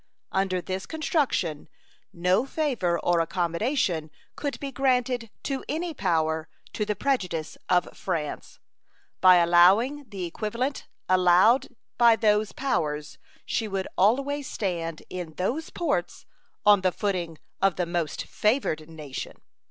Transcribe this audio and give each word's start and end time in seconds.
Under 0.31 0.61
this 0.61 0.87
construction 0.87 1.69
no 2.11 2.43
favor 2.47 2.99
or 2.99 3.19
accommodation 3.19 4.09
could 4.35 4.59
be 4.59 4.71
granted 4.71 5.29
to 5.43 5.63
any 5.69 5.93
power 5.93 6.49
to 6.73 6.85
the 6.85 6.95
prejudice 6.95 7.55
of 7.69 7.87
France. 7.95 8.57
By 9.21 9.35
allowing 9.35 10.05
the 10.09 10.25
equivalent 10.25 10.87
allowed 11.07 11.75
by 11.99 12.15
those 12.15 12.51
powers 12.51 13.19
she 13.45 13.67
would 13.67 13.87
always 13.95 14.49
stand 14.49 15.03
in 15.07 15.33
those 15.33 15.69
ports 15.69 16.25
on 16.65 16.81
the 16.81 16.91
footing 16.91 17.37
of 17.61 17.75
the 17.75 17.85
most 17.85 18.25
favored 18.25 18.89
nation. 18.89 19.39